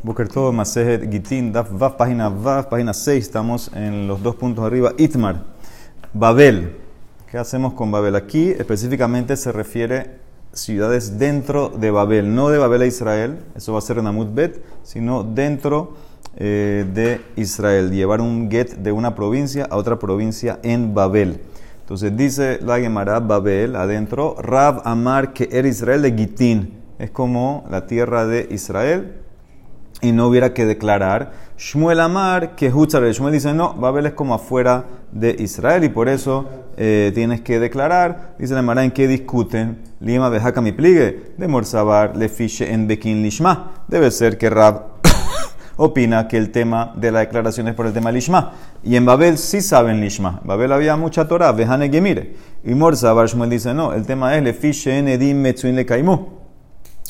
[0.00, 4.64] Boker todo, Masejet Gitin, Daf Vav, página Vav, página 6, estamos en los dos puntos
[4.64, 4.92] arriba.
[4.96, 5.42] Itmar,
[6.12, 6.76] Babel.
[7.28, 8.14] ¿Qué hacemos con Babel?
[8.14, 10.18] Aquí específicamente se refiere
[10.52, 14.28] ciudades dentro de Babel, no de Babel a Israel, eso va a ser en Amud
[14.28, 15.94] Bet, sino dentro
[16.36, 21.40] eh, de Israel, llevar un get de una provincia a otra provincia en Babel.
[21.80, 27.66] Entonces dice la Gemara Babel adentro, Rab Amar que era Israel de Gitin, es como
[27.68, 29.26] la tierra de Israel
[30.00, 31.32] y no hubiera que declarar.
[31.56, 36.08] Shmuel Amar, que Hutzar, Shmuel dice, no, Babel es como afuera de Israel y por
[36.08, 38.34] eso eh, tienes que declarar.
[38.38, 39.82] Dice la Mara en qué discuten.
[40.00, 43.72] Lima Bejaka mi pligue, de Morsabar, le fiche en Bekin Lishma.
[43.88, 44.84] Debe ser que Rab
[45.76, 48.52] opina que el tema de la declaración es por el tema Lishma.
[48.84, 50.38] Y en Babel sí saben Lishma.
[50.42, 52.36] En Babel había mucha Torah, Bejane Gemire.
[52.62, 56.38] Y Morsabar, Shmuel dice, no, el tema es le fiche en Edim Metzuin le Kaimu.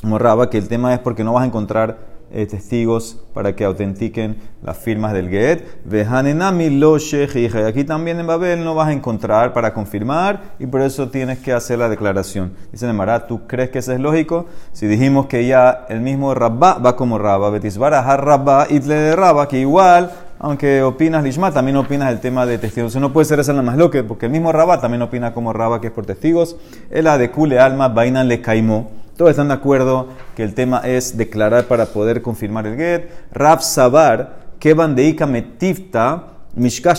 [0.05, 4.37] Morraba que el tema es porque no vas a encontrar eh, testigos para que autentiquen
[4.63, 5.63] las firmas del Get.
[5.85, 11.09] Vehanenami lo Aquí también en Babel no vas a encontrar para confirmar y por eso
[11.09, 12.53] tienes que hacer la declaración.
[12.73, 14.47] Dice Nemara, ¿tú crees que eso es lógico?
[14.73, 19.17] Si dijimos que ya el mismo Rabba va como Rabba, Betisbara har Rabba, Itle de
[19.17, 22.95] Rabba, que igual aunque opinas Lishma, también opinas el tema de testigos.
[22.97, 25.81] no puede ser esa la más loca, porque el mismo Rabba también opina como Rabba,
[25.81, 26.57] que es por testigos.
[26.91, 28.91] El de Kule Alma, Bainan le caimó.
[29.19, 33.11] Todos están de acuerdo que el tema es declarar para poder confirmar el get.
[33.33, 36.23] Rav Sabar, que bandeika metifta,
[36.55, 36.95] mishka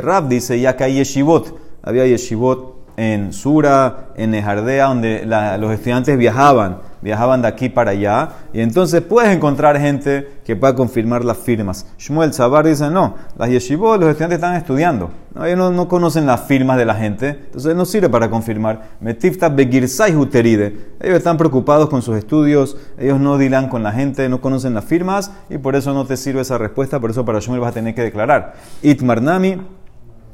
[0.00, 1.58] Rav dice ya que hay yeshivot.
[1.82, 8.30] Había yeshivot en Sura, en Nejardea, donde los estudiantes viajaban viajaban de aquí para allá,
[8.54, 11.86] y entonces puedes encontrar gente que pueda confirmar las firmas.
[11.98, 15.10] Shmuel Sabar dice, no, las yeshivot, los estudiantes están estudiando,
[15.44, 18.96] ellos no, conocen las firmas de la gente, entonces no sirve para confirmar.
[19.00, 24.26] Metifta begirsai huteride, ellos están preocupados con sus estudios, ellos no dilan con la gente,
[24.30, 27.38] no conocen las firmas, y por eso no te sirve esa respuesta, por eso para
[27.38, 28.54] Shmuel vas a tener que declarar.
[28.80, 29.60] Itmarnami,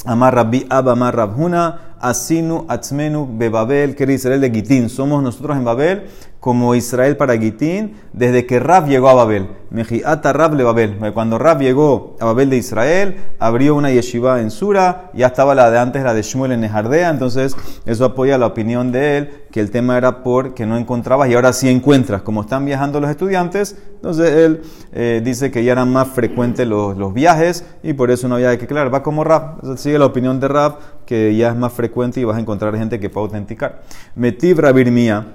[0.07, 4.89] Amar Rabbi Abba Amar Rabhuna, Asinu Atzmenu Bebabel, que Israel de Gitín.
[4.89, 6.07] Somos nosotros en Babel
[6.41, 9.49] como Israel para Gitín desde que Rab llegó a Babel.
[9.71, 10.99] Mejiata Rab le Babel.
[11.13, 15.71] Cuando Rab llegó a Babel de Israel, abrió una yeshiva en Sura, ya estaba la
[15.71, 19.61] de antes, la de Shmuel en Nejardea, entonces eso apoya la opinión de él, que
[19.61, 22.23] el tema era porque no encontrabas y ahora sí encuentras.
[22.23, 26.97] Como están viajando los estudiantes, entonces él eh, dice que ya eran más frecuentes los,
[26.97, 28.93] los, viajes y por eso no había que aclarar.
[28.93, 30.79] Va como Rab, sigue la opinión de Rab,
[31.11, 33.83] que ya es más frecuente y vas a encontrar gente que pueda autenticar.
[34.15, 35.27] Metib Rabirmía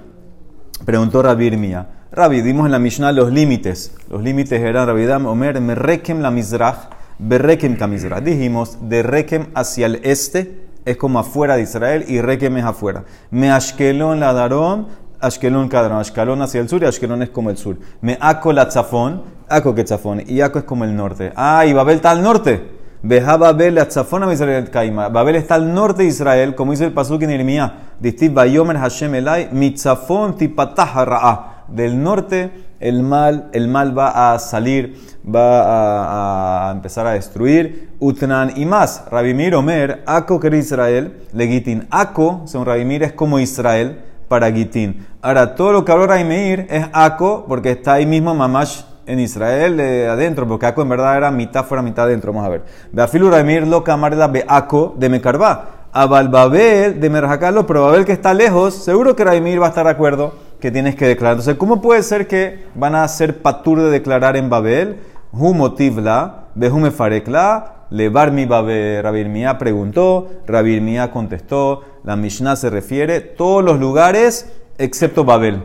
[0.86, 1.86] Preguntó Rabir Mía.
[2.12, 3.92] Rabbi, dimos en la Mishnah los límites.
[4.08, 6.88] Los límites eran Rabidam Omer, Merekem la Mizrach,
[7.18, 8.22] Berekem Kamizrach.
[8.22, 13.04] Dijimos, de Rekem hacia el este es como afuera de Israel y Rekem es afuera.
[13.30, 14.86] Me Ashkelon la Darom,
[15.20, 17.76] Ashkelon Kadron, Ashkelon hacia el sur y Ashkelon es como el sur.
[18.00, 21.32] Me Ako la Tzafón, Ako que Tzafón, y Ako es como el norte.
[21.36, 22.75] Ah, y Babel está al norte.
[23.08, 25.08] Babel a Kaima.
[25.08, 27.90] Babel está al norte de Israel, como dice el Pasuk en Irmía.
[28.00, 31.64] Distiv Bayomer Hashem Elai, Mitzafon Tipatah.
[31.68, 32.50] Del norte
[32.80, 37.90] el mal, el mal va a salir, va a, empezar a destruir.
[38.00, 39.04] Utnan y más.
[39.10, 41.86] Rabimir Omer, Ako que Israel, Legitin.
[41.90, 45.06] Ako, según Rabimir, es como Israel para Gitin.
[45.22, 49.76] Ahora, todo lo que habló Rabimir es Ako, porque está ahí mismo Mamash en Israel
[49.76, 52.32] de adentro, porque Aco en verdad era mitad fuera, mitad adentro.
[52.32, 52.62] Vamos a ver.
[52.92, 55.70] Beafilu Ramir lo camarda Beaco de Mecarba.
[55.92, 59.86] A Balbabel de Merjacalo, pero Babel que está lejos, seguro que Ramir va a estar
[59.86, 61.34] de acuerdo que tienes que declarar.
[61.36, 64.98] Entonces, ¿cómo puede ser que van a hacer patur de declarar en Babel?
[65.32, 69.02] Hu motivla, behume farekla, levar mi Babel.
[69.02, 75.62] Rabir Mía preguntó, Rabir Mía contestó, la Mishnah se refiere todos los lugares excepto Babel.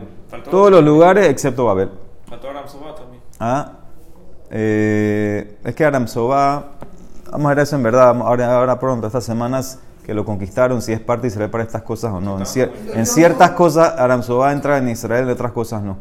[0.50, 1.90] Todos los lugares excepto Babel.
[3.44, 3.72] ¿Ah?
[4.52, 6.74] Eh, es que Aram Soba,
[7.28, 10.92] vamos a ver eso en verdad, ahora, ahora pronto, estas semanas que lo conquistaron, si
[10.92, 12.38] es parte de Israel para estas cosas o no.
[12.38, 15.98] En, ciertas cosas Aram Soba entra en Israel, en otras cosas no.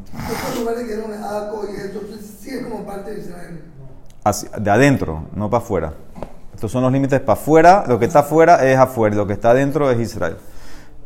[4.60, 5.94] de adentro, no para afuera.
[6.54, 9.50] Estos son los límites para afuera, lo que está afuera es afuera, lo que está
[9.50, 10.38] adentro es Israel.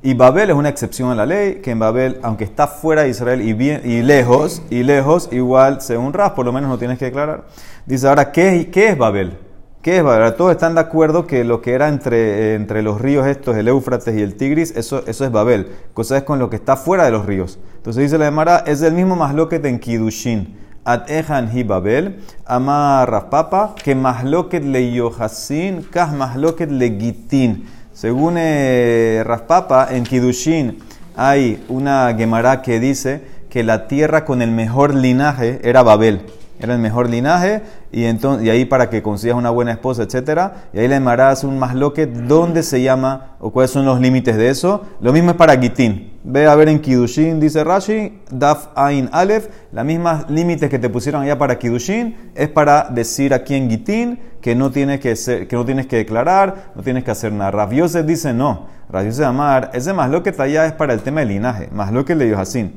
[0.05, 3.09] Y Babel es una excepción a la ley, que en Babel, aunque está fuera de
[3.09, 6.99] Israel y, bien, y lejos, y lejos, igual según Ras, por lo menos no tienes
[6.99, 7.45] que declarar.
[7.87, 9.35] Dice ahora, ¿qué, qué es Babel?
[9.81, 10.35] ¿Qué es Babel?
[10.35, 14.15] todos están de acuerdo que lo que era entre, entre los ríos estos, el Éufrates
[14.15, 15.71] y el Tigris, eso, eso es Babel.
[15.95, 17.57] Cosa es con lo que está fuera de los ríos.
[17.77, 20.55] Entonces dice la Gemara, es el mismo masloquet en Kidushin.
[20.83, 27.65] At ehan hi Babel, ama Raspapa, que masloquet le Yohasin, kas masloquet le Gitin.
[27.95, 30.79] Según eh, Raspapa, en Kidushin
[31.15, 36.23] hay una Gemara que dice que la tierra con el mejor linaje era Babel.
[36.59, 37.61] era el mejor linaje,
[37.93, 40.51] y, entonces, y ahí para que consigas una buena esposa, etc.
[40.73, 44.35] Y ahí la Emara hace un masloque, ¿dónde se llama o cuáles son los límites
[44.35, 44.83] de eso?
[44.99, 46.14] Lo mismo es para Gitín.
[46.27, 50.89] Ve a ver en Kidushin, dice Rashi, Daf Ain Aleph, las mismas límites que te
[50.89, 55.13] pusieron allá para Kidushin, es para decir aquí en Gitín que no tienes que,
[55.47, 57.51] que, que declarar, no tienes que hacer nada.
[57.51, 58.65] Rav dice no.
[58.89, 62.39] Rav Yosef Amar, ese masloque allá es para el tema del linaje, masloque le dio
[62.39, 62.73] así.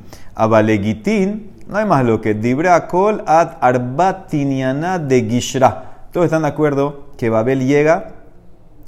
[0.83, 6.05] Gitín, no hay más lo que Dibra Kol ad Arbatiniana de Gishra.
[6.11, 8.11] Todos están de acuerdo que Babel llega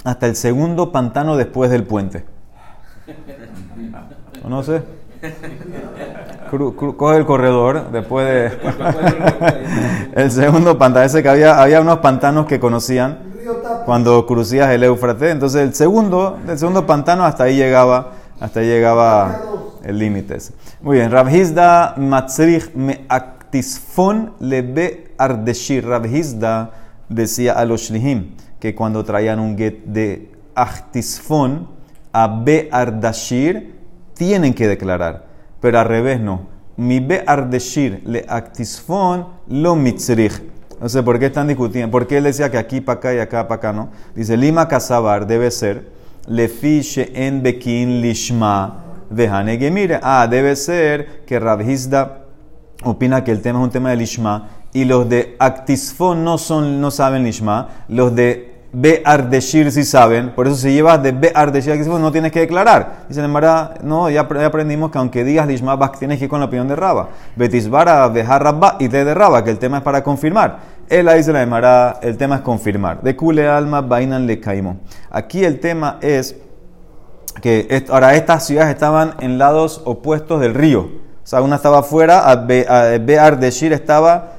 [0.04, 2.24] hasta el segundo pantano después del puente.
[4.48, 4.82] no sé?
[6.96, 8.58] coge el corredor después de.
[10.14, 11.06] el segundo pantano.
[11.06, 13.18] Ese que había, había unos pantanos que conocían
[13.84, 15.32] cuando crucías el Éufrates.
[15.32, 19.40] Entonces, el segundo, el segundo pantano hasta ahí llegaba, hasta ahí llegaba
[19.82, 20.38] el límite.
[20.80, 25.86] Muy bien, Rabhizda Matzrich me actisfon lebe ardeshir.
[25.86, 26.70] Rabhizda
[27.08, 31.68] decía a los shlihim que cuando traían un get de actisfon
[32.12, 33.81] a be ardashir
[34.14, 35.26] tienen que declarar,
[35.60, 36.48] pero al revés no.
[36.76, 40.42] Mi be ardeshir le actisfon lo mitzrich.
[40.80, 41.90] No sé por qué están discutiendo.
[41.90, 43.90] ¿Por qué él decía que aquí para acá y acá para acá no?
[44.14, 45.90] Dice Lima Casabar debe ser
[46.26, 48.82] le fiche en bekin lishma
[49.12, 52.24] de mire, ah, debe ser que Rabhizda
[52.84, 56.80] opina que el tema es un tema de Lishma y los de Actisfon no, son,
[56.80, 61.30] no saben Lishma, los de Be Ardeshir sí saben, por eso si llevas de Be
[61.34, 63.04] Ardeshir no tienes que declarar.
[63.06, 66.68] Dice Mara, no, ya, aprendimos que aunque digas Lishma, tienes que ir con la opinión
[66.68, 67.10] de Raba.
[67.36, 70.60] Betisbara, Bejar Rabba y te de Raba, que el tema es para confirmar.
[70.88, 73.02] Él dice la Mara, el tema es confirmar.
[73.02, 74.40] De Kule Alma, Bainan Le.
[75.10, 76.36] Aquí el tema es
[77.42, 80.80] que ahora estas ciudades estaban en lados opuestos del río.
[81.22, 84.32] O sea, una estaba afuera, Be'ar de Shir estaba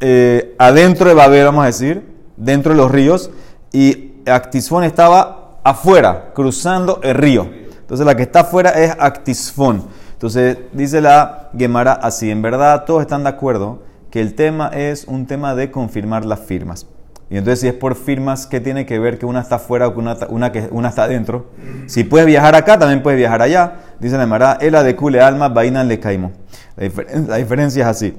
[0.00, 3.30] eh, adentro de Babel, vamos a decir, dentro de los ríos,
[3.72, 7.48] y Actisfón estaba afuera, cruzando el río.
[7.80, 9.84] Entonces la que está afuera es Actisfón.
[10.12, 15.04] Entonces dice la Gemara así, en verdad todos están de acuerdo que el tema es
[15.06, 16.86] un tema de confirmar las firmas.
[17.32, 19.94] Y entonces, si es por firmas, ¿qué tiene que ver que una está afuera o
[19.94, 21.46] que una, una, que una está adentro?
[21.86, 23.72] Si puedes viajar acá, también puedes viajar allá.
[23.98, 26.32] Dice la Mara, ela de kule alma, bainan le caimo.
[26.76, 28.14] La, diferencia es así.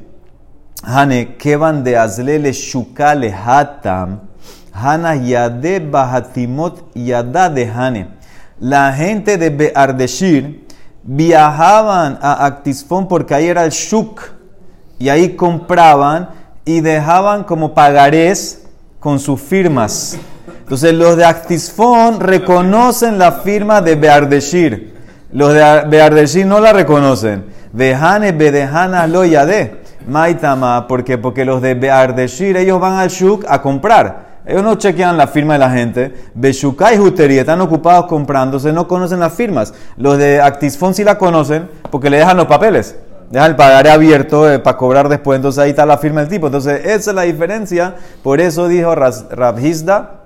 [0.81, 4.21] Hane, van de azlele shukale hatam,
[4.73, 8.07] hana yade bahatimot yada de hane.
[8.59, 10.67] La gente de Beardeshir
[11.03, 14.21] viajaban a Actisfón porque ahí era el shuk.
[14.99, 16.29] Y ahí compraban
[16.65, 18.63] y dejaban como pagarés
[18.99, 20.17] con sus firmas.
[20.59, 24.93] Entonces los de Actisfón reconocen la firma de Beardeshir.
[25.31, 27.45] Los de Beardeshir no la reconocen.
[27.73, 29.81] Vejane Bedehana lo yade.
[30.07, 31.17] Maitama, ¿por qué?
[31.17, 34.32] Porque los de Beardeshir, ellos van al Shuk a comprar.
[34.45, 36.13] Ellos no chequean la firma de la gente.
[36.33, 39.73] Beshuka y Jutería están ocupados comprándose, no conocen las firmas.
[39.97, 42.95] Los de Actisfón sí la conocen porque le dejan los papeles
[43.33, 46.45] deja el pagaré abierto eh, para cobrar después, entonces ahí está la firma del tipo.
[46.45, 47.95] Entonces, esa es la diferencia.
[48.21, 50.21] Por eso dijo Rabhizda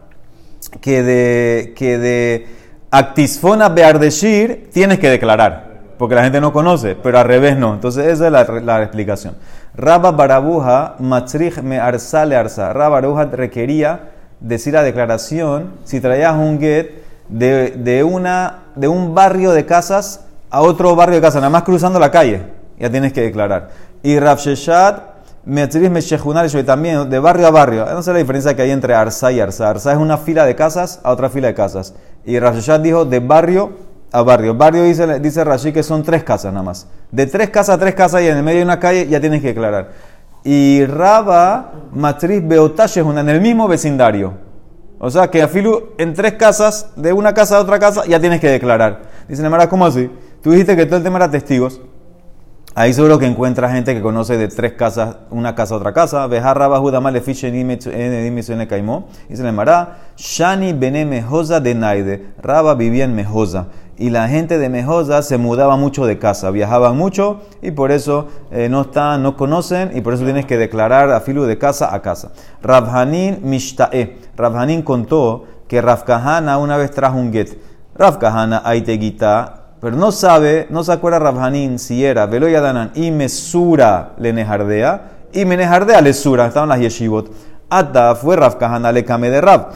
[0.81, 2.47] que de, que de
[2.91, 5.66] Actisfona Beardeshir tienes que declarar,
[5.97, 7.73] porque la gente no conoce, pero al revés no.
[7.73, 9.35] Entonces, esa es la, la explicación.
[9.75, 12.73] Rabba Barabuja, Matzrich me arsale arsa.
[12.73, 19.15] Rabba Barabuja requería decir la declaración si traías un get de, de, una, de un
[19.15, 23.13] barrio de casas a otro barrio de casas, nada más cruzando la calle ya tienes
[23.13, 23.69] que declarar.
[24.03, 27.85] Y Rav Sheshat, y también de barrio a barrio.
[27.85, 29.69] No sé la diferencia que hay entre Arsa y Arsa.
[29.69, 31.93] Arsa es una fila de casas a otra fila de casas.
[32.25, 33.71] Y Rav Sheshat dijo de barrio
[34.11, 34.55] a barrio.
[34.55, 36.87] Barrio dice, dice Rashi que son tres casas nada más.
[37.11, 39.41] De tres casas a tres casas y en el medio de una calle ya tienes
[39.41, 39.91] que declarar.
[40.43, 42.41] Y Raba Matriz
[43.03, 44.33] una en el mismo vecindario.
[44.99, 48.39] O sea que afilu en tres casas, de una casa a otra casa, ya tienes
[48.39, 49.01] que declarar.
[49.27, 50.09] Dice Nemara, ¿cómo así?
[50.41, 51.81] Tú dijiste que todo el tema era testigos.
[52.73, 56.27] Ahí seguro que encuentra gente que conoce de tres casas, una casa a otra casa.
[56.27, 59.07] Bejarra Judama le fiche en caimó.
[59.27, 62.25] Le llamará Shani bene Mejosa de Naide.
[62.39, 63.67] Raba vivía en Mejosa.
[63.97, 68.27] Y la gente de Mejosa se mudaba mucho de casa, viajaban mucho y por eso
[68.51, 71.93] eh, no están, no conocen y por eso tienes que declarar a filo de casa
[71.93, 72.31] a casa.
[72.61, 74.17] Rabhanin Mishtae.
[74.35, 77.57] Rabhanin contó que Rafkahana una vez trajo un get.
[77.95, 84.13] Rafkahana Aiteguita pero no sabe, no se acuerda Rabhanin si era Velo Yadanan y Mesura
[84.17, 87.29] le nejardea y Menejardea le sura, estaban las yeshivot.
[87.69, 89.67] Ata fue Rav Kahana le came de Rav.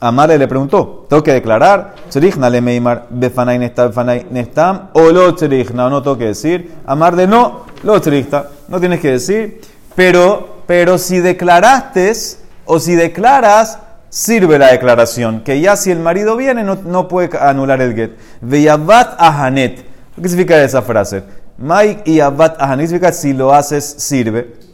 [0.00, 5.34] Amale le preguntó, tengo que declarar, Tzrichna le meimar, befanay nestam, befanay nestam, o lo
[5.34, 9.60] tzrichna, no tengo que decir, amar de no, lo tzrichta, no tienes que decir,
[9.96, 12.12] pero Pero si declaraste
[12.66, 13.78] o si declaras,
[14.10, 15.40] sirve la declaración.
[15.40, 18.10] Que ya si el marido viene, no, no puede anular el get.
[18.42, 19.82] Veyabat ahanet.
[20.20, 21.22] ¿Qué significa esa frase?
[21.56, 24.67] Mike y abat ahanet significa si lo haces, sirve.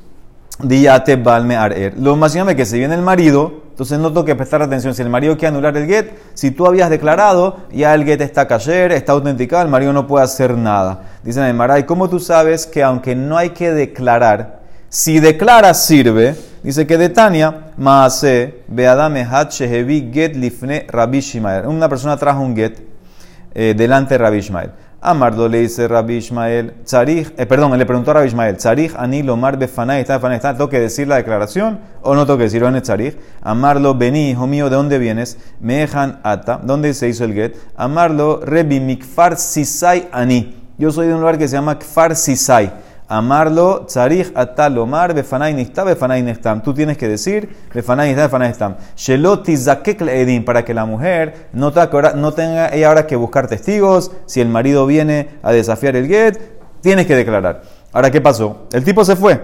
[0.60, 1.94] Diyate balme arer.
[1.98, 4.94] Lo más que si viene el marido, entonces no tengo que prestar atención.
[4.94, 8.46] Si el marido quiere anular el get, si tú habías declarado, ya el get está
[8.46, 11.02] cayer, está autenticado, el marido no puede hacer nada.
[11.24, 16.36] Dicen el Maray, ¿cómo tú sabes que aunque no hay que declarar, si declaras sirve?
[16.62, 21.20] Dice que de Tania, Maase, Beadame Get Lifne Rabbi
[21.66, 22.78] Una persona trajo un get
[23.54, 24.40] eh, delante de Rabbi.
[25.06, 29.22] Amardo le dice Rabbi Ishmael, Tzarich, eh, perdón, le preguntó a Rabbi Ishmael, Tzarich ani
[29.22, 32.68] lomar befanay, está befanay, está, ¿tengo que decir la declaración o no tengo que decirlo
[32.68, 33.18] en el Tzarich?
[33.42, 35.36] Amarlo, vení, hijo mío, ¿de dónde vienes?
[35.60, 37.54] Mejan ata, ¿dónde se hizo el get?
[37.76, 40.64] Amarlo, Rebi mikfar sisai ani.
[40.76, 42.72] Yo soy de un lugar que se llama Kfar Sisai.
[43.06, 46.24] Amarlo, tzarich atalomar, befanay nista, befanay.
[46.62, 52.68] Tú tienes que decir, befanay nista, befanay zakek edim, para que la mujer no, tenga
[52.74, 54.10] ella ahora que buscar testigos.
[54.26, 56.38] Si el marido viene a desafiar el get,
[56.80, 57.62] tienes que declarar.
[57.92, 58.66] Ahora, ¿qué pasó?
[58.72, 59.40] El tipo se fue.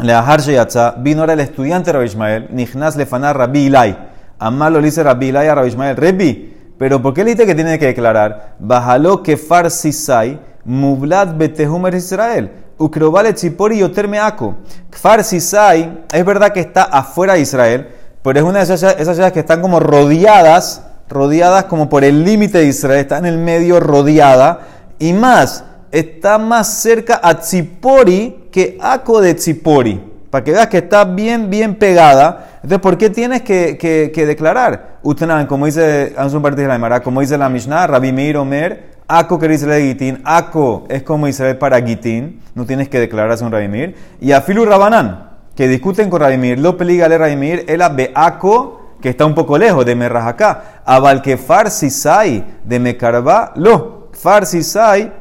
[0.00, 3.98] Le yatza, vino ahora el estudiante Rabbi Ishmael, Nihnas lefanar Rabbi Ilai.
[4.38, 7.54] Amarlo le dice Rabbi Ilai a Rabbi Ishmael, Rebi, pero ¿por qué le dice que
[7.54, 8.56] tiene que declarar?
[8.58, 12.50] Bajalo que farsisai, mublat betehumer Israel.
[12.80, 14.56] Ukrobale Tzipori Yoterme Ako.
[14.88, 17.88] Kfar Sisai, es verdad que está afuera de Israel,
[18.22, 22.58] pero es una de esas, ciudades que están como rodeadas, rodeadas como por el límite
[22.58, 24.60] de Israel, está en el medio rodeada,
[24.98, 30.10] y más, está más cerca a Tzipori que Ako de Tzipori.
[30.30, 32.60] Para que veas que está bien, bien pegada.
[32.62, 35.00] Entonces, ¿por qué tienes que, que, declarar?
[35.02, 39.40] Ustedes, como dice, un partido de la como dice la Mishnah, Rabbi Meir Omer, Ako
[39.40, 40.20] quiere Israel Gitín.
[40.24, 42.40] Ako es como Israel para Gitín.
[42.54, 43.96] No tienes que declararse un Rabimir.
[44.20, 46.60] Y Afilu Rabanán, que discuten con Rabimir.
[46.60, 47.64] Lo peligale Rabimir.
[47.66, 50.82] El Ako, que está un poco lejos de Merrajaká.
[50.84, 53.52] Abal que Farsisai de Mekarba.
[53.56, 54.10] Lo.
[54.12, 55.12] Farsisai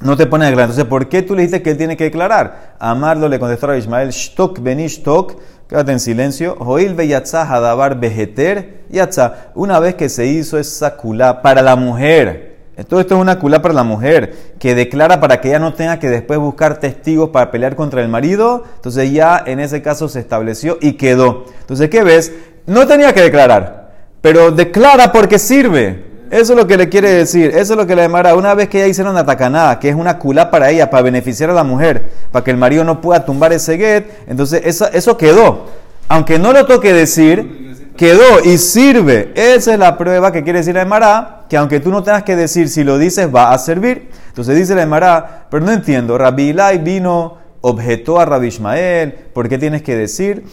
[0.00, 0.70] no te pone a declarar.
[0.70, 2.76] Entonces, ¿por qué tú le dices que él tiene que declarar?
[2.78, 4.12] Amarlo le contestó a Ismael.
[4.12, 5.34] Shtok benishtok.
[5.68, 6.56] Quédate en silencio.
[6.58, 9.50] Joil be hadabar beheter yatza.
[9.54, 12.49] Una vez que se hizo esa culá para la mujer
[12.84, 15.98] todo esto es una culá para la mujer, que declara para que ella no tenga
[15.98, 18.64] que después buscar testigos para pelear contra el marido.
[18.76, 21.46] Entonces ya en ese caso se estableció y quedó.
[21.60, 22.32] Entonces, ¿qué ves?
[22.66, 26.10] No tenía que declarar, pero declara porque sirve.
[26.30, 27.50] Eso es lo que le quiere decir.
[27.50, 28.36] Eso es lo que le demara.
[28.36, 31.50] Una vez que ella hicieron una tacanada, que es una culá para ella, para beneficiar
[31.50, 35.16] a la mujer, para que el marido no pueda tumbar ese get, entonces eso, eso
[35.16, 35.66] quedó.
[36.06, 37.69] Aunque no lo toque decir,
[38.00, 39.30] quedó y sirve.
[39.34, 42.34] Esa es la prueba que quiere decir la Emara, que aunque tú no tengas que
[42.34, 44.08] decir si lo dices, va a servir.
[44.28, 49.50] Entonces dice la Emara, pero no entiendo, Rabbi Ilai vino, objetó a Rabbi Ismael, ¿por
[49.50, 50.44] qué tienes que decir?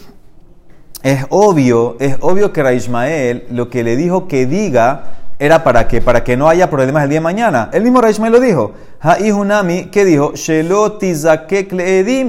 [1.02, 5.04] Es obvio, es obvio que Rabbi Ismael lo que le dijo que diga
[5.38, 7.70] era para que, para que no haya problemas el día de mañana.
[7.72, 8.72] El mismo Raishmael lo dijo.
[9.00, 10.32] Ha'ihunami, ¿qué dijo?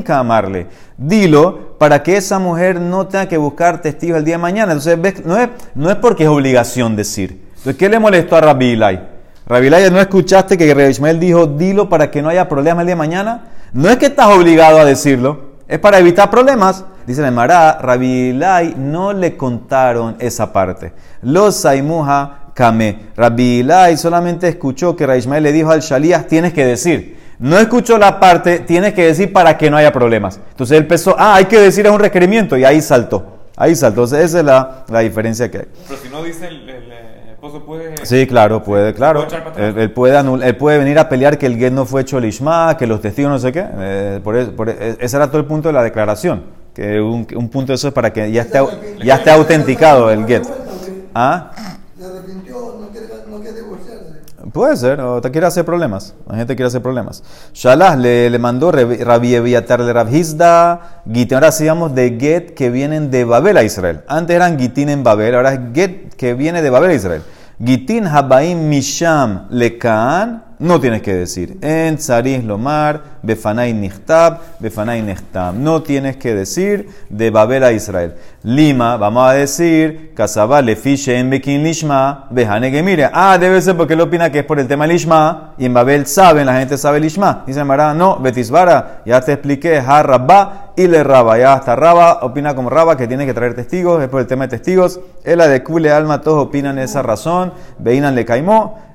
[0.05, 0.67] kamarle.
[0.97, 4.73] Dilo para que esa mujer no tenga que buscar testigos el día de mañana.
[4.73, 5.25] Entonces, ¿ves?
[5.25, 7.41] No, es, no es porque es obligación decir.
[7.49, 9.01] Entonces, ¿qué le molestó a Rabbi Ilai?
[9.47, 12.99] Rabbi ¿no escuchaste que Raishmael dijo, dilo para que no haya problemas el día de
[12.99, 13.47] mañana?
[13.73, 16.85] No es que estás obligado a decirlo, es para evitar problemas.
[17.07, 18.33] Dice la Mará, Rabbi
[18.77, 20.93] no le contaron esa parte.
[21.23, 22.97] Los Saimuja Kame.
[23.15, 27.17] Rabbi Ilai solamente escuchó que Raishmael le dijo al Shalías, tienes que decir.
[27.39, 30.41] No escuchó la parte, tienes que decir para que no haya problemas.
[30.49, 33.45] Entonces él pensó, ah, hay que decir es un requerimiento y ahí saltó.
[33.55, 34.01] Ahí saltó.
[34.03, 35.65] Entonces esa es la, la diferencia que hay.
[35.87, 36.69] Pero si no dice el,
[37.31, 37.95] esposo puede...
[38.05, 39.25] Sí, claro, puede, claro.
[39.55, 42.85] Él, puede él puede venir a pelear que el get no fue hecho lishma, que
[42.87, 43.65] los testigos no sé qué.
[43.73, 46.43] Eh, por, e, ese era todo el punto de la declaración.
[46.75, 48.59] Que un, un punto de eso es para que ya esté,
[49.01, 50.43] ya esté autenticado el get.
[51.15, 51.51] ¿Ah?
[51.99, 54.21] se arrepintió, no quiere, no quiere divorciarse.
[54.51, 56.15] Puede ser, o te quiere hacer problemas.
[56.27, 57.23] La gente quiere hacer problemas.
[57.53, 61.35] Shalah le, le mandó Rabbi Eviatar de Rabhizda, Gitin.
[61.35, 64.01] Ahora sigamos de Get que vienen de Babel a Israel.
[64.07, 67.21] Antes eran Gitin en Babel, ahora es Get que viene de Babel a Israel.
[67.63, 71.57] Gitin Habaim Misham Lekaan no tienes que decir.
[71.61, 75.63] En Tzarih Lomar, Befanay Nichtab, Befanay Nechtam.
[75.63, 78.15] No tienes que decir de Babel a Israel.
[78.43, 83.09] Lima, vamos a decir, Kasabá Lefiche en Bekin Lishma, Behane Gemire.
[83.11, 85.53] Ah, debe ser porque él opina que es por el tema Lishma.
[85.57, 87.43] Y en Babel saben, la gente sabe Lishma.
[87.47, 91.37] Dice Mará, no, Betisbara, ya te expliqué, Ha Rabba y le Rabba.
[91.37, 94.45] Ya hasta Rabba opina como Rabba que tiene que traer testigos, es por el tema
[94.45, 94.99] de testigos.
[95.23, 97.53] Es la de Kule Alma, todos opinan esa razón.
[97.77, 98.88] Veinan le caimó.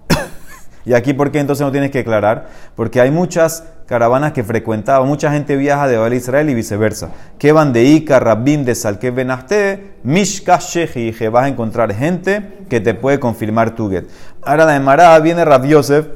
[0.86, 2.48] Y aquí, ¿por qué entonces no tienes que aclarar?
[2.76, 7.10] Porque hay muchas caravanas que frecuentaban, mucha gente viaja de Babel a Israel y viceversa.
[7.38, 12.80] Que van de Ica, Rabim, de Salke, Benaste, Mishka, que vas a encontrar gente que
[12.80, 14.04] te puede confirmar tu get.
[14.42, 16.06] Ahora la Emara viene Rab Yosef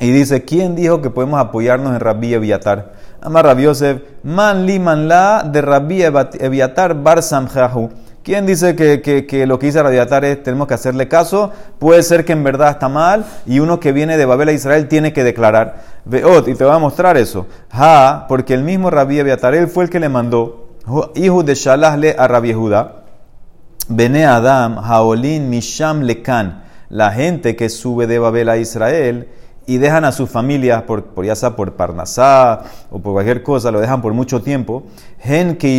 [0.00, 2.92] y dice, ¿quién dijo que podemos apoyarnos en Rabbi Eviatar?
[3.20, 7.90] Amar Rab Yosef, man li man la de Rabbi Eviatar bar samjahu.
[8.28, 11.50] ¿Quién dice que, que, lo que dice Radiatar es tenemos que hacerle caso?
[11.78, 14.86] Puede ser que en verdad está mal y uno que viene de Babel a Israel
[14.86, 15.76] tiene que declarar.
[16.04, 17.46] Veot, y te voy a mostrar eso.
[17.70, 20.68] Ha, porque el mismo Rabbi Abiatar, él fue el que le mandó,
[21.14, 23.04] hijo de Shalahle a Rabbi Judá,
[23.88, 29.30] Bene Adam, Haolin, Misham, Lekan, la gente que sube de Babel a Israel
[29.66, 33.70] y dejan a sus familias, por, por, ya sea por Parnasá o por cualquier cosa,
[33.70, 34.82] lo dejan por mucho tiempo,
[35.18, 35.78] Gen que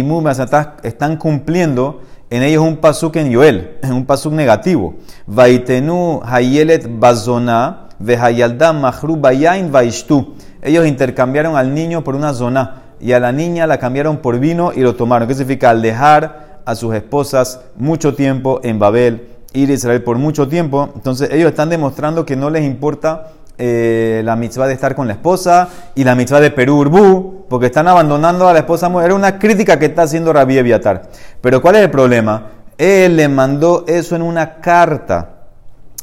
[0.82, 4.96] están cumpliendo en ellos un pasuk en Yoel, un pasuk negativo.
[5.26, 10.36] Vaitenu hayelet bazona mahru bayain vaishtu.
[10.62, 14.72] Ellos intercambiaron al niño por una zona y a la niña la cambiaron por vino
[14.74, 15.28] y lo tomaron.
[15.28, 15.72] ¿Qué significa?
[15.72, 20.90] Al dejar a sus esposas mucho tiempo en Babel, ir a Israel por mucho tiempo.
[20.96, 25.14] Entonces ellos están demostrando que no les importa eh, la mitzvah de estar con la
[25.14, 28.90] esposa y la mitzvah de Perú Urbú, porque están abandonando a la esposa.
[29.04, 31.10] Era una crítica que está haciendo Rabí Eviatar.
[31.42, 32.48] Pero ¿cuál es el problema?
[32.78, 35.48] Él le mandó eso en una carta.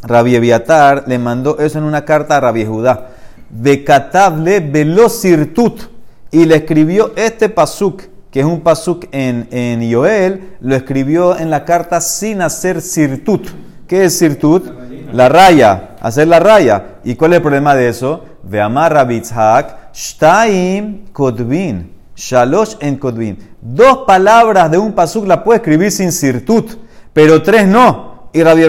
[0.02, 3.08] Rabí Eviatar le mandó eso en una carta a Rabí Judá.
[3.48, 5.90] De Catable Velocirtut.
[6.30, 11.48] Y le escribió este pasuk, que es un pasuk en, en Yoel, lo escribió en
[11.48, 13.48] la carta sin hacer sirtut.
[13.86, 14.85] ¿Qué es sirtut?
[15.12, 16.98] La raya, hacer la raya.
[17.04, 18.24] ¿Y cuál es el problema de eso?
[18.42, 23.38] De amar Rabitzhak, Shtaim Kodvin, Shalosh en Kodvin.
[23.60, 26.78] Dos palabras de un pasuk la puede escribir sin sirtut,
[27.12, 28.16] pero tres no.
[28.36, 28.64] Y Rabbi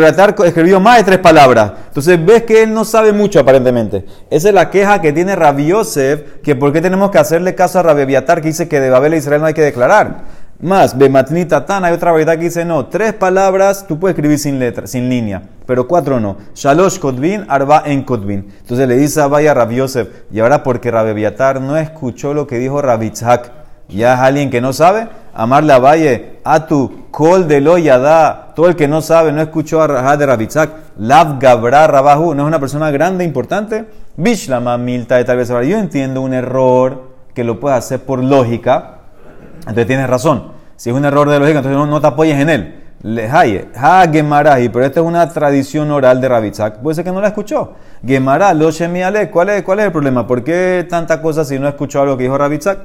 [0.45, 1.73] escribió más de tres palabras.
[1.89, 4.05] Entonces ves que él no sabe mucho aparentemente.
[4.29, 7.79] Esa es la queja que tiene Rabbi Yosef, que por qué tenemos que hacerle caso
[7.79, 10.23] a Rabbi que dice que de Babel a Israel no hay que declarar.
[10.59, 12.87] Más, Bematnita Tan, hay otra verdad que dice no.
[12.87, 16.37] Tres palabras tú puedes escribir sin letra, sin línea, pero cuatro no.
[16.55, 18.47] Shalosh Kotvin, Arba en Kotvin.
[18.61, 22.57] Entonces le dice a Vaya Rav Yosef, y ahora porque Rabeviatar no escuchó lo que
[22.57, 23.51] dijo Rabitzhak,
[23.87, 28.67] ya es alguien que no sabe, amarle a Valle, a tu Kol de Loyada, todo
[28.67, 32.47] el que no sabe, no escuchó a Rajad de Rabitzhak, Lav Gabra Rabahu, no es
[32.47, 33.85] una persona grande, importante.
[34.15, 35.49] Bishlama Milta de tal vez.
[35.49, 38.96] Yo entiendo un error que lo puedes hacer por lógica
[39.67, 40.51] entonces tienes razón.
[40.75, 42.83] Si es un error de lógica, entonces no, te apoyes en él.
[43.01, 46.79] Lehaye, ha Gemarahi, pero esta es una tradición oral de Rabitzak.
[46.79, 47.73] Puede ser que no la escuchó.
[48.05, 50.25] Gemara, lo shemiale, ¿cuál es, ¿cuál es el problema?
[50.25, 52.79] ¿Por qué tanta cosa si no escuchó algo que dijo Rabitzak?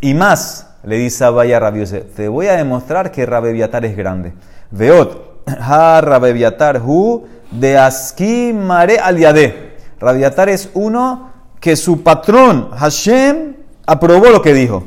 [0.00, 4.32] Y más, le dice a Vaya Rabiose, te voy a demostrar que Rabeviatar es grande.
[4.70, 9.76] Veot, ha Rabeviatar hu de aski mare aliade.
[10.00, 13.54] Rabiatar es uno que su patrón, Hashem,
[13.86, 14.84] aprobó lo que dijo.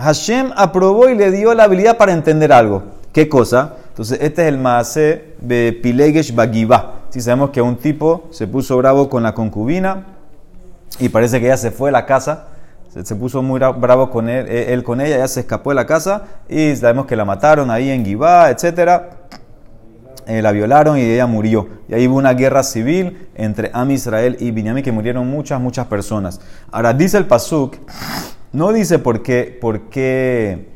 [0.00, 2.82] Hashem aprobó y le dio la habilidad para entender algo.
[3.12, 3.76] ¿Qué cosa?
[3.88, 6.94] Entonces, este es el Maase de Pilegesh Bagiba.
[7.10, 10.06] Si sabemos que un tipo se puso bravo con la concubina
[10.98, 12.46] y parece que ella se fue de la casa,
[12.88, 15.86] se, puso muy bravo con él, eh, él, con ella, ella se escapó de la
[15.86, 19.02] casa y sabemos que la mataron ahí en Gibá, etc.
[20.26, 21.68] Eh, la violaron y ella murió.
[21.88, 25.86] Y ahí hubo una guerra civil entre Am Israel y Binyamin que murieron muchas, muchas
[25.86, 26.40] personas.
[26.70, 27.76] Ahora dice el Pasuk
[28.52, 30.68] no dice por qué, por qué,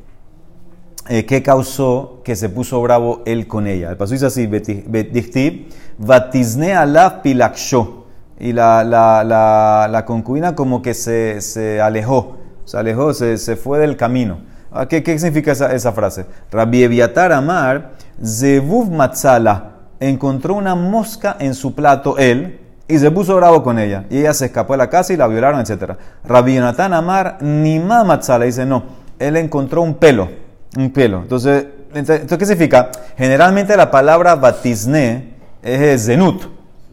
[1.09, 3.91] eh, qué causó que se puso bravo él con ella.
[3.91, 8.05] El paso dice así, Dichtib, Vatizne ala pilaksho.
[8.39, 13.55] Y la, la, la, la, concubina como que se, se alejó, se alejó, se, se,
[13.55, 14.39] fue del camino.
[14.73, 16.27] Ah, ¿Qué, qué significa esa, esa, frase?
[16.51, 23.37] Rabbi Eviatar Amar, Zevuv Matzala, encontró una mosca en su plato él, y se puso
[23.37, 24.05] bravo con ella.
[24.11, 25.93] Y ella se escapó de la casa y la violaron, etc.
[26.25, 28.85] Rabbi Yonatan Amar, ni Matzala, dice no.
[29.19, 30.29] Él encontró un pelo.
[30.77, 31.23] Un pelo.
[31.23, 32.91] Entonces, ¿qué significa?
[33.17, 36.43] Generalmente la palabra batizne es zenut,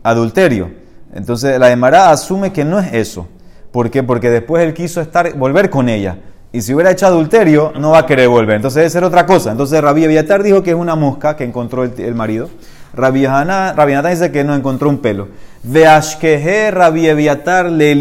[0.03, 0.69] adulterio.
[1.13, 3.27] Entonces la Emara asume que no es eso.
[3.71, 4.03] ¿Por qué?
[4.03, 6.17] Porque después él quiso estar, volver con ella.
[6.53, 8.57] Y si hubiera hecho adulterio, no va a querer volver.
[8.57, 9.51] Entonces debe ser otra cosa.
[9.51, 12.49] Entonces Rabbi Abiatar dijo que es una mosca que encontró el, marido.
[12.93, 15.29] Rabbi, Hanatan dice que no encontró un pelo.
[15.63, 17.93] Veashkehe Rabbi Eviatar le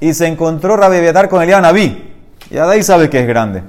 [0.00, 2.14] Y se encontró Rabbi Eviatar con Eliab Naví.
[2.50, 3.62] Ya de ahí sabe que es grande.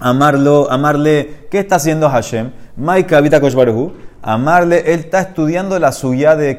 [0.00, 2.50] Amarlo, amarle, ¿qué está haciendo Hashem?
[2.76, 3.92] Maika Vita Koshbaruhu.
[4.22, 6.54] Amarle, él está estudiando la suya de,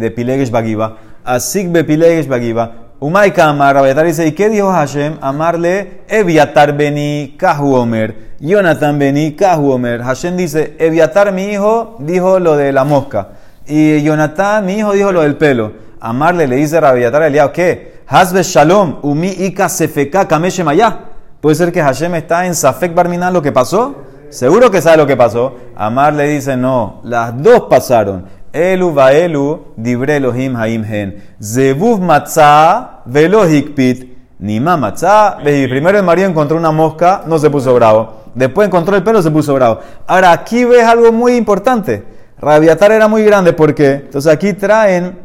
[0.00, 0.96] de Pilegesh Bagiba.
[1.24, 2.81] Asik be Pilegesh Bagiba.
[3.02, 5.18] Umaika Amar, Rabbi dice, ¿y qué dijo Hashem?
[5.20, 8.36] Amarle, Eviatar beni Kahu Omer.
[8.38, 10.02] Jonathan beni Kahu Omer.
[10.02, 13.30] Hashem dice, Eviatar mi hijo dijo lo de la mosca.
[13.66, 15.72] Y Jonathan, mi hijo, dijo lo del pelo.
[15.98, 18.02] Amarle le dice Rabiatar Eliyahu, ¿qué?
[18.06, 21.00] Hasbe Shalom, Umi Ika Sefeka Kameshem allá.
[21.40, 23.96] Puede ser que Hashem está en Safek Barminan lo que pasó.
[24.30, 25.56] Seguro que sabe lo que pasó.
[25.74, 28.41] Amar le dice, no, las dos pasaron.
[28.52, 31.22] Elu va elu, dibre Elohim haim hen.
[31.42, 34.12] Zebuv matzah, velo hikpit.
[34.38, 38.22] Nima matzah, primero el marido encontró una mosca, no se puso bravo.
[38.34, 39.78] Después encontró el pelo, se puso bravo.
[40.06, 42.04] Ahora aquí ves algo muy importante.
[42.38, 45.16] Rabiatar era muy grande porque, entonces aquí traen,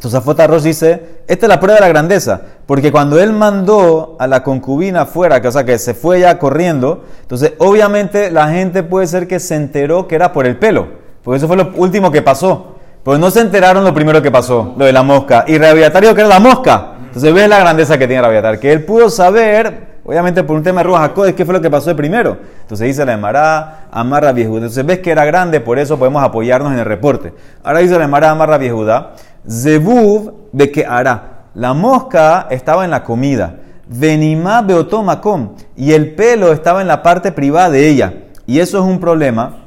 [0.00, 4.28] Fota Ross dice, esta es la prueba de la grandeza, porque cuando él mandó a
[4.28, 9.26] la concubina afuera, que, que se fue ya corriendo, entonces obviamente la gente puede ser
[9.26, 10.86] que se enteró que era por el pelo,
[11.26, 12.76] porque eso fue lo último que pasó.
[13.02, 15.44] Pues no se enteraron lo primero que pasó, lo de la mosca.
[15.48, 16.92] Y Rabiatar dijo que era la mosca.
[17.06, 20.82] Entonces ves la grandeza que tiene Rabiatar, que él pudo saber Obviamente por un tema
[20.82, 22.36] de Ruach ¿qué fue lo que pasó de primero?
[22.62, 24.58] Entonces dice la Emara, amarra viejuda.
[24.58, 27.32] Entonces ves que era grande, por eso podemos apoyarnos en el reporte.
[27.64, 29.14] Ahora dice la Emara, amarra viejuda.
[29.50, 31.46] Zebuv de que hará.
[31.54, 33.56] La mosca estaba en la comida.
[33.88, 35.56] Venimá beotomakom.
[35.76, 38.14] Y el pelo estaba en la parte privada de ella.
[38.46, 39.65] Y eso es un problema.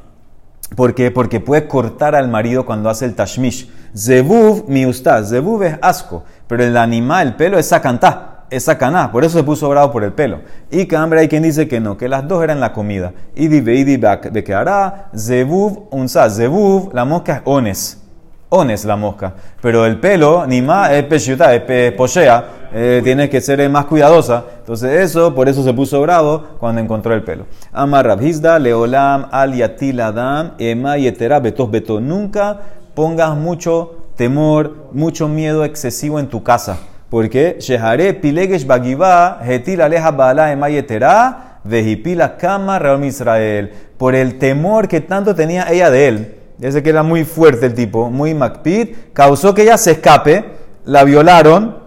[0.75, 1.11] ¿Por qué?
[1.11, 3.69] Porque puede cortar al marido cuando hace el tashmish.
[3.95, 5.29] Zebuv miustaz.
[5.29, 6.23] Zebuv es asco.
[6.47, 10.03] Pero el animal, el pelo es sacantá es sacaná, por eso se puso bravo por
[10.03, 10.41] el pelo.
[10.71, 13.13] Y hambre hay quien dice que no, que las dos eran la comida.
[13.35, 18.01] Y di de que hará, zebuv, unsa, zebuv, la mosca es ones.
[18.49, 19.33] Ones la mosca.
[19.61, 24.45] Pero el pelo, ni más, es peshuta, es pochea, eh, tiene que ser más cuidadosa.
[24.59, 27.45] Entonces eso, por eso se puso bravo cuando encontró el pelo.
[27.71, 31.99] Amar Rabhizda, Leolam, Al Yatil Adam, Ema Yetera, Betos Beto.
[31.99, 32.59] Nunca
[32.93, 36.79] pongas mucho temor, mucho miedo excesivo en tu casa
[37.09, 43.71] porque Shehare Pilegesh Bagiba, Hetil Aleja Bala Emayetera, Vejipila Kama Real Israel.
[43.97, 46.35] Por el temor que tanto tenía ella de él.
[46.61, 50.45] Ese que era muy fuerte el tipo, muy macpid, causó que ella se escape,
[50.83, 51.77] la violaron,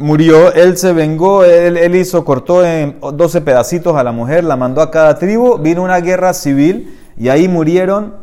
[0.00, 4.80] murió, él se vengó, él, hizo, cortó en 12 pedacitos a la mujer, la mandó
[4.82, 8.16] a cada tribu, vino una guerra civil y ahí murieron,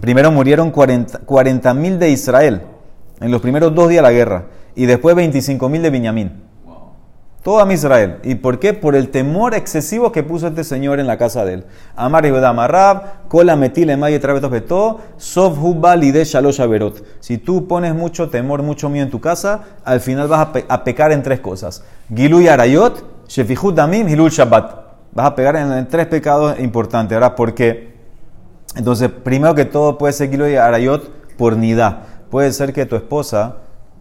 [0.00, 2.62] primero murieron 40 mil de Israel,
[3.20, 4.44] en los primeros dos días de la guerra
[4.74, 6.49] y después 25.000 de Benjamín.
[7.42, 8.18] Toda Israel.
[8.22, 8.74] ¿Y por qué?
[8.74, 11.64] Por el temor excesivo que puso este señor en la casa de él.
[11.96, 17.02] Amar y Amarrab, Kola Metile Maye Travetos Beto, Sov de Shalosh Averot.
[17.20, 21.12] Si tú pones mucho temor, mucho miedo en tu casa, al final vas a, pecar
[21.12, 21.82] en tres cosas.
[22.14, 24.74] Gilu Arayot, Shefihut Damim, Hilul Shabbat.
[25.12, 27.14] Vas a pegar en, tres pecados importantes.
[27.14, 27.94] Ahora, ¿por qué?
[28.76, 32.02] Entonces, primero que todo puede ser Gilu Arayot por nidá.
[32.30, 33.56] Puede ser que tu esposa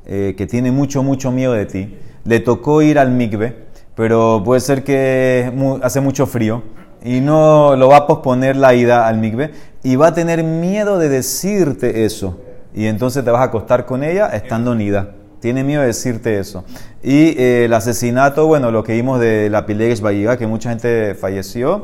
[0.05, 1.97] eh, que tiene mucho, mucho miedo de ti,
[2.29, 3.55] le tocó ir al mikve,
[3.95, 6.61] pero puede ser que hace mucho frío
[7.03, 10.99] y no lo va a posponer la ida al mikve y va a tener miedo
[10.99, 12.39] de decirte eso.
[12.75, 15.15] Y entonces te vas a acostar con ella estando unida.
[15.39, 16.65] Tiene miedo de decirte eso.
[17.01, 21.15] Y eh, el asesinato, bueno, lo que vimos de la Pilegesh Bayiga, que mucha gente
[21.15, 21.81] falleció.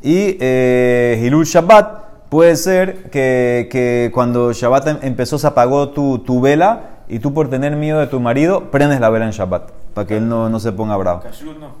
[0.00, 6.20] Y eh, Hilul Shabbat, puede ser que, que, cuando Shabbat em-, empezó se apagó tu,
[6.20, 9.70] tu vela y tú por tener miedo de tu marido, prendes la vela en Shabbat,
[9.98, 11.22] para que él no, no se ponga bravo.
[11.22, 11.72] Kashur no.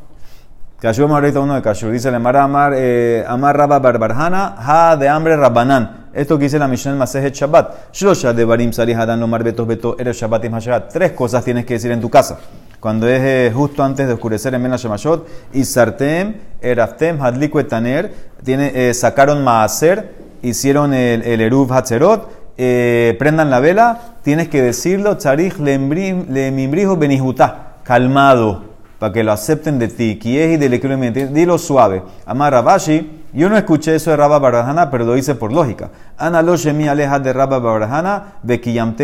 [0.80, 1.92] Kashur ahorita uno de Kashur.
[1.92, 6.08] Dice le Mara Amar, eh, Amar Rabba Barbarhana, Ha de hambre Rabbanan.
[6.12, 7.94] Esto que dice la Mishnah en Masejet Shabbat.
[7.94, 10.92] Shlosha de Barim Sarih Hadan Lomar Betos Beto Eres Shabbat y Mashagat.
[10.92, 12.40] Tres cosas tienes que decir en tu casa.
[12.80, 18.72] Cuando es eh, justo antes de oscurecer en Mena Shemashot, Isartem, Eraftem, Hadliku Etaner, tiene,
[18.74, 25.16] eh, sacaron Maaser, hicieron el, el Eruv Hatzerot, eh, prendan la vela, tienes que decirlo,
[25.16, 28.64] Tzarich le mimbrijo benihutá, calmado,
[28.98, 30.20] para que lo acepten de ti.
[30.22, 32.02] y de dilo suave.
[32.26, 35.88] Amar Rabashi, yo no escuché eso de Rabba Barahana, pero lo hice por lógica.
[36.18, 37.58] Ana lo mi aleja de Rabba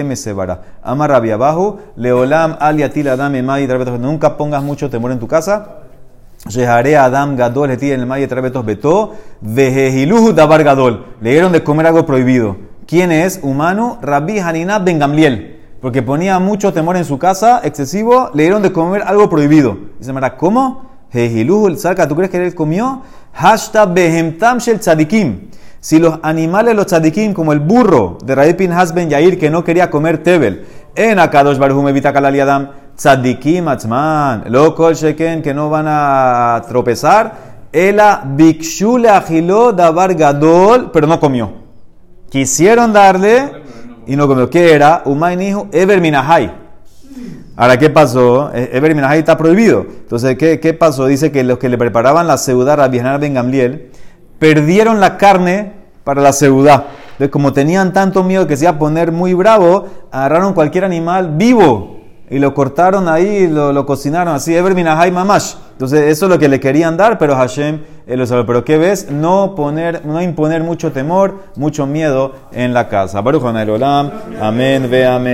[0.05, 0.61] me sebara.
[0.83, 5.79] Amar Rabbi abajo, leolam aliatila dame mai Nunca pongas mucho temor en tu casa.
[6.47, 11.07] Adam Gadol en el Maye Trabetos Beto, Dabar Gadol.
[11.23, 12.59] Le dieron de comer algo prohibido.
[12.87, 13.41] ¿Quién es?
[13.43, 15.54] Humano, Rabbi Hanina Ben Gamliel.
[15.85, 19.77] Porque ponía mucho temor en su casa, excesivo, le dieron de comer algo prohibido.
[19.99, 20.89] Dice Mara, ¿cómo?
[21.77, 23.03] saca, ¿tú crees que él comió?
[23.35, 25.51] Hashtag Behemtam Shel Tzadikim.
[25.81, 29.63] Si los animales, los tzadikim, como el burro de Rabbi Pinhas Ben Yair, que no
[29.63, 35.53] quería comer tebel, en Akadosh Baruch Evita Kalali Adam, tzadikim atzman, lo kol sheken, que
[35.53, 37.35] no van a tropezar,
[37.71, 41.53] ela bikshule agiló davar gadol, pero no comió.
[42.31, 43.65] Quisieron darle
[44.07, 44.51] y no comió.
[44.51, 45.03] ¿Qué era?
[45.05, 46.53] Umay hijo Eber Minahai.
[47.57, 48.51] Ahora, ¿qué pasó?
[48.53, 49.87] Eber Minahai está prohibido.
[49.89, 51.07] Entonces, ¿qué, ¿qué, pasó?
[51.07, 53.91] Dice que los que le preparaban la seudá a Rabbi Ben Gamliel
[54.39, 56.87] perdieron la carne para la seudá.
[57.13, 61.31] Entonces, como tenían tanto miedo que se iba a poner muy bravo, agarraron cualquier animal
[61.37, 61.94] vivo
[62.31, 65.55] y lo cortaron ahí, lo, lo cocinaron así, Ever minahai mamash.
[65.73, 68.45] Entonces, eso es lo que le querían dar, pero Hashem eh, lo sabe.
[68.45, 69.11] Pero ¿qué ves?
[69.11, 73.21] No, poner, no imponer mucho temor, mucho miedo en la casa.
[73.21, 75.23] Baruch amén, ve amén.